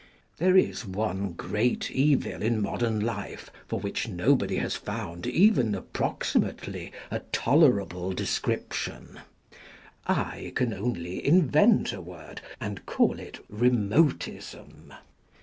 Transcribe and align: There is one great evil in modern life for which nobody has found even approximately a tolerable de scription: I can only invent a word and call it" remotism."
There 0.37 0.57
is 0.57 0.83
one 0.83 1.33
great 1.33 1.91
evil 1.91 2.41
in 2.41 2.59
modern 2.59 3.01
life 3.01 3.51
for 3.67 3.79
which 3.79 4.07
nobody 4.07 4.55
has 4.55 4.75
found 4.75 5.27
even 5.27 5.75
approximately 5.75 6.91
a 7.11 7.19
tolerable 7.19 8.11
de 8.11 8.25
scription: 8.25 9.19
I 10.07 10.53
can 10.55 10.73
only 10.73 11.23
invent 11.23 11.93
a 11.93 12.01
word 12.01 12.41
and 12.59 12.83
call 12.87 13.19
it" 13.19 13.45
remotism." 13.47 14.91